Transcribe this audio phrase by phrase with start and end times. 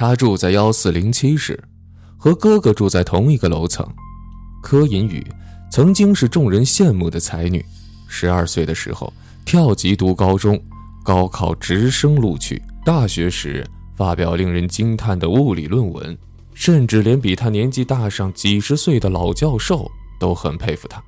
[0.00, 1.62] 他住在幺四零七室，
[2.16, 3.86] 和哥哥住在同一个楼层。
[4.62, 5.22] 柯银宇
[5.70, 7.62] 曾经是众人羡慕的才女，
[8.08, 9.12] 十二岁的时候
[9.44, 10.58] 跳级读高中，
[11.04, 12.62] 高考直升录取。
[12.82, 13.62] 大学时
[13.94, 16.16] 发表令人惊叹的物理论文，
[16.54, 19.86] 甚至连比他年纪大上几十岁的老教授
[20.18, 21.04] 都很佩服他。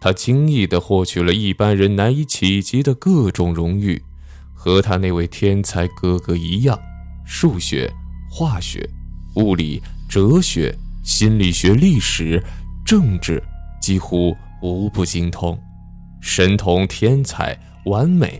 [0.00, 4.02] 他轻易地获取了一般人难以企及的各种荣誉，
[4.52, 6.76] 和他那位天才哥哥一样，
[7.24, 7.88] 数学。
[8.38, 8.86] 化学、
[9.36, 12.38] 物理、哲学、心理学、历史、
[12.84, 13.42] 政治，
[13.80, 15.58] 几乎无不精通，
[16.20, 18.38] 神童、天才、完美。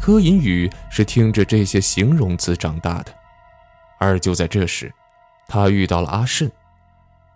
[0.00, 3.12] 柯银宇是听着这些形容词长大的。
[4.00, 4.90] 而就在这时，
[5.46, 6.50] 他遇到了阿慎，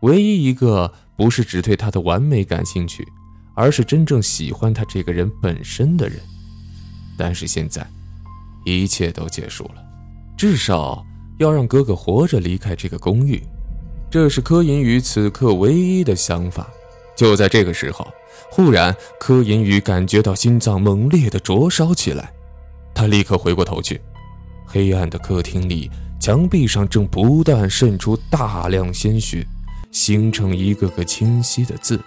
[0.00, 3.06] 唯一一个不是只对他的完美感兴趣，
[3.54, 6.18] 而是真正喜欢他这个人本身的人。
[7.18, 7.86] 但是现在，
[8.64, 9.84] 一切都结束了，
[10.38, 11.04] 至少。
[11.40, 13.42] 要让哥哥活着离开这个公寓，
[14.10, 16.68] 这是柯银宇此刻唯一的想法。
[17.16, 18.06] 就在这个时候，
[18.50, 22.30] 忽然柯银宇感觉到心脏猛烈的灼烧起来，
[22.94, 23.98] 他立刻回过头去，
[24.66, 29.42] 黑暗的客厅里，墙壁上正不断渗出大量鲜血，
[29.90, 31.98] 形成一个个清晰的字。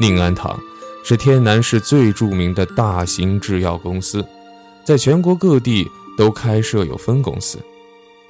[0.00, 0.58] 宁安堂
[1.04, 4.26] 是天南市最著名的大型制药公司，
[4.84, 5.88] 在全国各地
[6.18, 7.60] 都开设有分公司。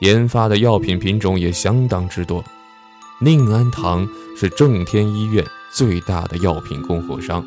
[0.00, 2.44] 研发的药品品种也相当之多。
[3.20, 4.06] 宁安堂
[4.36, 7.44] 是正天医院最大的药品供货商。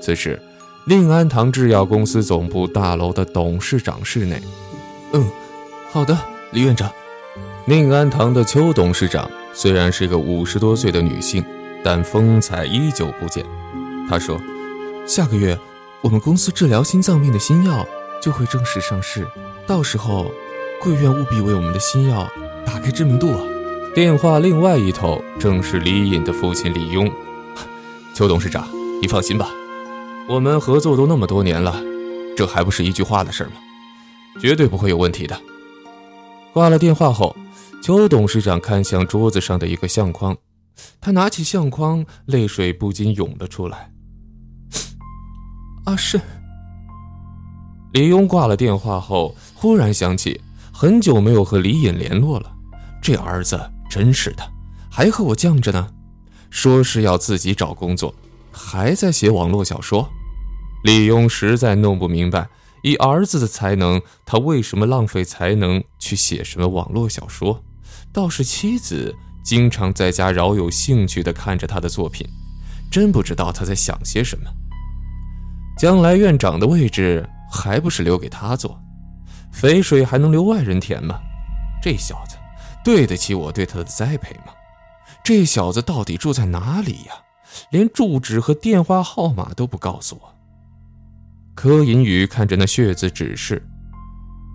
[0.00, 0.40] 此时，
[0.86, 4.40] 宁安堂制药公司总部大楼的董事长室内。
[5.12, 5.28] 嗯，
[5.90, 6.16] 好的，
[6.52, 6.90] 李院长。
[7.66, 11.44] 宁安堂的邱董事长虽然是个五十多岁的女性，
[11.84, 13.44] 但风采依旧不减。
[14.08, 14.40] 她说
[15.06, 15.58] ：“下个月，
[16.00, 17.86] 我们公司治疗心脏病的新药
[18.22, 19.26] 就会正式上市，
[19.66, 20.30] 到时候……”
[20.82, 22.26] 贵院务必为我们的新药
[22.64, 23.44] 打开知名度啊！
[23.94, 27.12] 电话另外一头正是李隐的父亲李庸。
[28.16, 28.66] 邱董事长，
[29.02, 29.50] 你放心吧，
[30.26, 31.74] 我们合作都那么多年了，
[32.34, 33.52] 这还不是一句话的事吗？
[34.40, 35.38] 绝对不会有问题的。
[36.54, 37.36] 挂了电话后，
[37.82, 40.34] 邱董事长看向桌子上的一个相框，
[40.98, 43.90] 他拿起相框，泪水不禁涌了出来。
[45.84, 46.18] 阿胜。
[47.92, 50.40] 李庸挂了电话后，忽然想起。
[50.80, 52.50] 很久没有和李隐联络了，
[53.02, 54.42] 这儿子真是的，
[54.90, 55.86] 还和我犟着呢，
[56.48, 58.14] 说是要自己找工作，
[58.50, 60.08] 还在写网络小说。
[60.82, 62.48] 李庸实在弄不明白，
[62.82, 67.62] 以儿子的才能，他为什么浪费才能去写什么网络小说？
[68.10, 69.14] 倒是妻子
[69.44, 72.26] 经常在家饶有兴趣地看着他的作品，
[72.90, 74.44] 真不知道他在想些什么。
[75.78, 78.80] 将来院长的位置还不是留给他做？
[79.52, 81.20] 肥水还能流外人田吗？
[81.82, 82.36] 这小子
[82.84, 84.52] 对得起我对他的栽培吗？
[85.22, 87.14] 这小子到底住在哪里呀？
[87.70, 90.34] 连住址和电话号码都不告诉我。
[91.54, 93.62] 柯银宇看着那血字指示：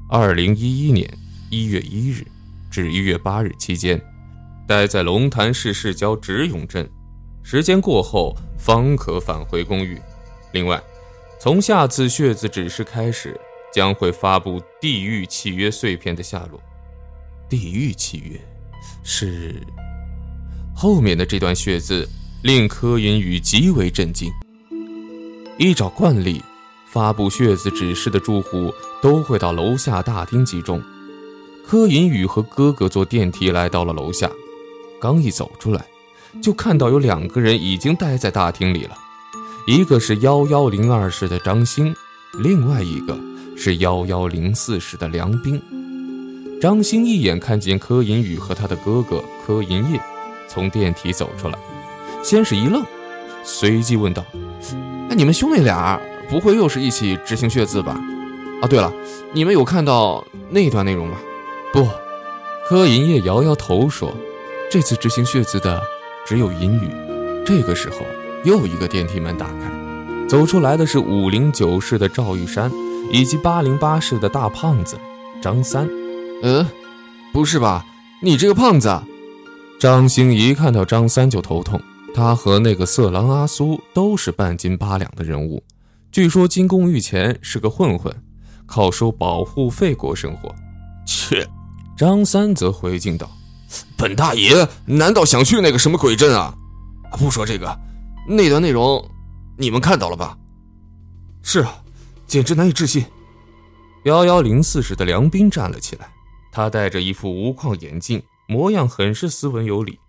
[0.09, 1.07] 二零一一年
[1.51, 2.25] 一月一日
[2.71, 4.01] 至一月八日期间，
[4.65, 6.89] 待在龙潭市市郊直永镇，
[7.43, 10.01] 时间过后方可返回公寓。
[10.53, 10.81] 另外，
[11.39, 13.39] 从下次血字指示开始。
[13.75, 16.57] 将会发布地狱契约碎片的下落。
[17.49, 18.39] 地狱契约，
[19.03, 19.61] 是
[20.73, 22.07] 后面的这段血字
[22.41, 24.31] 令柯银宇极为震惊。
[25.57, 26.41] 依照惯例，
[26.89, 30.81] 发布血字指示的住户都会到楼下大厅集中。
[31.67, 34.31] 柯银宇和哥哥坐电梯来到了楼下，
[35.01, 35.85] 刚一走出来，
[36.41, 38.97] 就看到有两个人已经待在大厅里了，
[39.67, 41.93] 一个是幺幺零二室的张星，
[42.39, 43.34] 另外一个。
[43.55, 45.61] 是幺幺零四室的梁斌。
[46.61, 49.99] 张兴一眼看见柯银宇和他的哥哥柯银叶
[50.47, 51.59] 从电梯走出来，
[52.23, 52.83] 先是一愣，
[53.43, 54.25] 随即问道
[55.09, 55.99] ：“哎，你们兄妹俩
[56.29, 57.99] 不会又是一起执行血字吧？
[58.61, 58.91] 啊，对了，
[59.33, 61.17] 你们有看到那段内容吗
[61.73, 61.87] ？”“不。”
[62.67, 64.11] 柯银叶摇摇头说
[64.71, 65.79] ：“这次执行血字的
[66.25, 66.89] 只有银宇。”
[67.45, 67.97] 这个时候，
[68.43, 72.71] 又一个电梯门打开，走出来的是五零九室的赵玉山。
[73.11, 74.97] 以及八零八室的大胖子
[75.41, 75.87] 张三，
[76.41, 76.65] 嗯，
[77.31, 77.85] 不是吧？
[78.21, 79.01] 你这个胖子！
[79.79, 81.79] 张兴一看到张三就头痛。
[82.13, 85.61] 他和那个色狼阿苏都是半斤八两的人物，
[86.13, 88.13] 据说金公寓前是个混混，
[88.65, 90.53] 靠收保护费过生活。
[91.05, 91.45] 切！
[91.97, 93.29] 张三则回敬道
[93.97, 96.55] ：“本大爷难道想去那个什么鬼镇啊？
[97.17, 97.77] 不说这个，
[98.29, 99.03] 那段内容
[99.57, 100.37] 你们看到了吧？
[101.43, 101.75] 是啊。”
[102.27, 103.05] 简直难以置信！
[104.03, 106.07] 幺幺零四室的梁斌站了起来，
[106.51, 109.99] 他戴着一副无框眼镜，模样很是斯文有礼。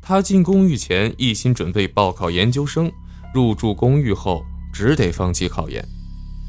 [0.00, 2.92] 他进公寓前一心准备报考研究生，
[3.32, 5.82] 入住公寓后只得放弃考研。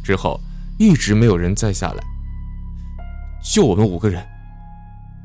[0.04, 0.40] 之后
[0.78, 2.04] 一直没有人再下来，
[3.42, 4.26] 就我们五个人。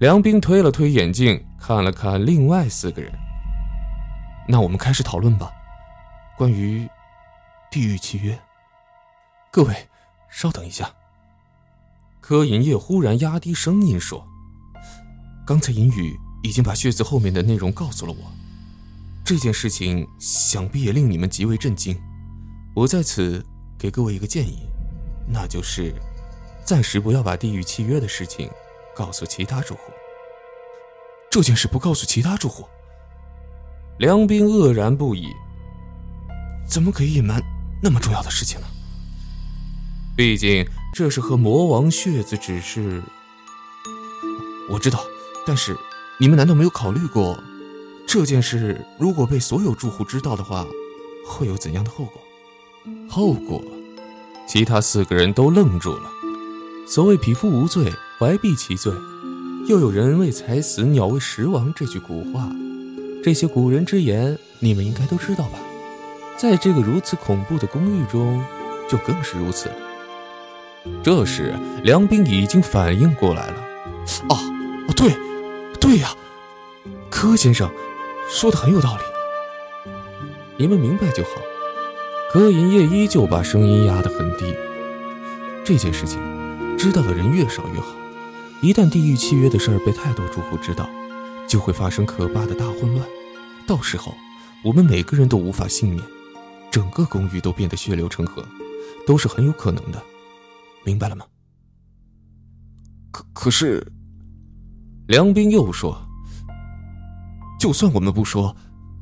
[0.01, 3.13] 梁斌推了推眼镜，看了看另外四个人。
[4.49, 5.51] 那我们开始讨论吧，
[6.37, 6.89] 关于
[7.71, 8.39] 地狱契约。
[9.53, 9.89] 各位，
[10.31, 10.95] 稍等一下。
[12.21, 14.25] 柯银叶忽然压低声音说
[15.45, 18.31] ：“刚才银宇已经把血字后面的内容告诉了我，
[19.25, 22.01] 这件事情想必也令你们极为震惊。
[22.77, 23.45] 我在此
[23.77, 24.69] 给各位一个建议，
[25.27, 25.93] 那就是
[26.65, 28.49] 暂时不要把地狱契约的事情
[28.95, 29.81] 告诉其他住户。
[31.29, 32.69] 这件事不告诉其他住户。”
[33.99, 35.27] 梁斌愕然不已
[36.71, 37.43] ：“怎么可以隐瞒
[37.83, 38.67] 那么重要的事情呢？
[40.21, 43.03] 毕竟……”这是和魔王血子指示，
[44.69, 45.03] 我知道，
[45.47, 45.75] 但是
[46.19, 47.43] 你们难道没有考虑过，
[48.07, 50.67] 这件事如果被所有住户知道的话，
[51.25, 52.21] 会有怎样的后果？
[53.09, 53.63] 后果？
[54.47, 56.11] 其他四个人都愣住了。
[56.87, 58.93] 所谓“匹夫无罪，怀璧其罪”，
[59.69, 62.51] 又有“人为财死，鸟为食亡”这句古话，
[63.25, 65.59] 这些古人之言，你们应该都知道吧？
[66.37, 68.45] 在这个如此恐怖的公寓中，
[68.87, 69.77] 就更是如此了。
[71.03, 73.57] 这时，梁斌已经反应过来了。
[74.29, 74.37] 哦，
[74.89, 75.15] 哦，对，
[75.81, 76.15] 对呀，
[77.11, 77.71] 柯先生
[78.29, 79.03] 说的很有道理。
[80.57, 81.31] 你们明白就好。
[82.33, 84.55] 柯银叶依旧把声音压得很低。
[85.65, 86.21] 这件事情，
[86.79, 87.89] 知道的人越少越好。
[88.63, 90.89] 一旦地狱契约的事儿被太多住户知道，
[91.49, 93.05] 就会发生可怕的大混乱。
[93.67, 94.15] 到时候，
[94.63, 96.03] 我们每个人都无法幸免，
[96.71, 98.45] 整个公寓都变得血流成河，
[99.07, 100.01] 都是很有可能的。
[100.85, 101.25] 明白了吗？
[103.11, 103.87] 可可是，
[105.09, 106.01] 梁斌又说
[107.59, 108.55] ：“就算我们不说，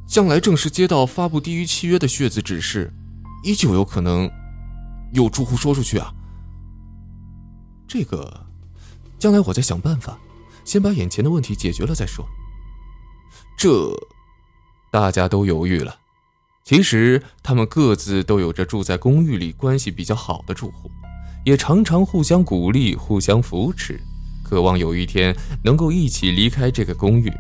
[0.06, 2.92] 将来正式接到发布低于契约的血字指示，
[3.44, 4.30] 依旧有可能
[5.12, 6.12] 有住户说出去啊。
[7.86, 8.46] 这个，
[9.19, 10.19] 将来我再想办法，
[10.64, 12.26] 先把眼前的问题解决了再说。”
[13.58, 13.92] 这，
[14.90, 15.98] 大家都犹豫了。
[16.64, 20.90] 其实，他们各自都有着住在公寓里关系比较好的住户。
[21.49, 23.99] 也常常互相鼓励、互相扶持，
[24.45, 25.35] 渴望有一天
[25.65, 27.33] 能够一起离开这个公寓。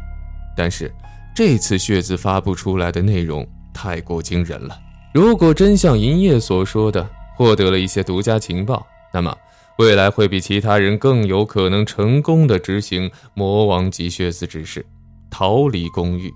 [0.56, 0.90] 但是
[1.36, 4.74] 这次血字发布出来的内容太过惊人了，
[5.12, 7.06] 如果真像银叶所说的
[7.36, 9.36] 获得了一些独家情报，那么
[9.76, 14.86] 未来会比其他人更有可能成功的执行魔王级血字指示，
[15.28, 16.32] 逃离公寓。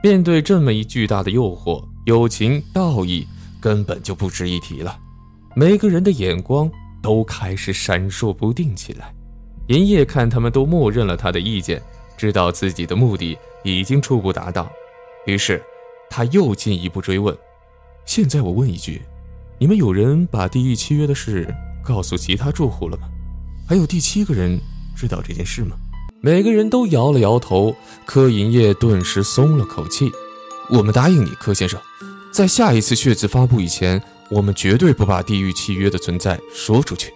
[0.00, 3.26] 面对这么一巨大的诱惑，友情、道义
[3.60, 4.96] 根本就不值一提了。
[5.56, 6.70] 每个人的眼光。
[7.02, 9.12] 都开始闪烁不定起来。
[9.68, 11.80] 银叶看他们都默认了他的意见，
[12.16, 14.70] 知道自己的目的已经初步达到，
[15.26, 15.62] 于是
[16.08, 17.36] 他又进一步追问
[18.04, 19.02] ：“现在我问一句，
[19.58, 21.52] 你们有人把地狱契约的事
[21.84, 23.08] 告诉其他住户了吗？
[23.68, 24.58] 还有第七个人
[24.96, 25.76] 知道这件事吗？”
[26.22, 27.74] 每个人都摇了摇头。
[28.04, 30.10] 柯银叶顿时松了口气
[30.68, 31.80] ：“我们答应你，柯先生，
[32.30, 37.12] 在下一次血字发布以前。”我们绝对不把地狱契约的存在说出去。